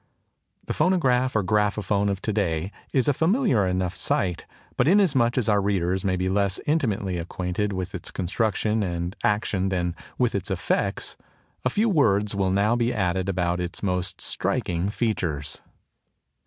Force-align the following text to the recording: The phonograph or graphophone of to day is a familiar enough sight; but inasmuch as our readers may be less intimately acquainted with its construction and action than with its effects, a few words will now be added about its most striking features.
The 0.65 0.73
phonograph 0.73 1.35
or 1.35 1.43
graphophone 1.43 2.09
of 2.09 2.23
to 2.23 2.33
day 2.33 2.71
is 2.91 3.07
a 3.07 3.13
familiar 3.13 3.67
enough 3.67 3.95
sight; 3.95 4.47
but 4.75 4.87
inasmuch 4.87 5.37
as 5.37 5.47
our 5.47 5.61
readers 5.61 6.03
may 6.03 6.15
be 6.15 6.27
less 6.27 6.59
intimately 6.65 7.17
acquainted 7.19 7.71
with 7.71 7.93
its 7.93 8.09
construction 8.09 8.81
and 8.81 9.15
action 9.23 9.69
than 9.69 9.95
with 10.17 10.33
its 10.33 10.49
effects, 10.49 11.17
a 11.63 11.69
few 11.69 11.87
words 11.87 12.33
will 12.33 12.49
now 12.49 12.75
be 12.75 12.91
added 12.91 13.29
about 13.29 13.59
its 13.61 13.83
most 13.83 14.19
striking 14.21 14.89
features. 14.89 15.61